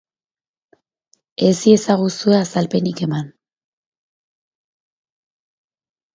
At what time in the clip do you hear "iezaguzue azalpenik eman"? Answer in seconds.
1.71-3.29